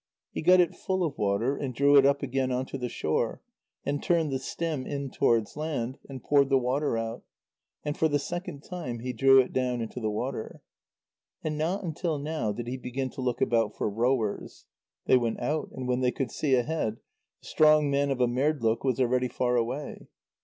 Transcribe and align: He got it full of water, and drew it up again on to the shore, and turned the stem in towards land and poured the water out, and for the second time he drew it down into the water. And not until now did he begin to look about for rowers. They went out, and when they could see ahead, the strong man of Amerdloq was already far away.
He 0.31 0.41
got 0.41 0.59
it 0.59 0.73
full 0.73 1.03
of 1.03 1.15
water, 1.15 1.55
and 1.55 1.75
drew 1.75 1.95
it 1.95 2.07
up 2.07 2.23
again 2.23 2.51
on 2.51 2.65
to 2.65 2.77
the 2.79 2.89
shore, 2.89 3.39
and 3.85 4.01
turned 4.01 4.31
the 4.31 4.39
stem 4.39 4.87
in 4.87 5.11
towards 5.11 5.55
land 5.55 5.99
and 6.09 6.23
poured 6.23 6.49
the 6.49 6.57
water 6.57 6.97
out, 6.97 7.21
and 7.85 7.95
for 7.95 8.07
the 8.07 8.17
second 8.17 8.63
time 8.63 9.01
he 9.01 9.13
drew 9.13 9.39
it 9.39 9.53
down 9.53 9.79
into 9.79 9.99
the 9.99 10.09
water. 10.09 10.63
And 11.43 11.55
not 11.55 11.83
until 11.83 12.17
now 12.17 12.51
did 12.51 12.65
he 12.65 12.77
begin 12.77 13.11
to 13.11 13.21
look 13.21 13.41
about 13.41 13.75
for 13.77 13.87
rowers. 13.87 14.65
They 15.05 15.17
went 15.17 15.39
out, 15.39 15.69
and 15.71 15.87
when 15.87 15.99
they 15.99 16.11
could 16.11 16.31
see 16.31 16.55
ahead, 16.55 16.95
the 17.41 17.45
strong 17.47 17.91
man 17.91 18.09
of 18.09 18.17
Amerdloq 18.19 18.83
was 18.83 18.99
already 18.99 19.27
far 19.27 19.55
away. 19.55 20.07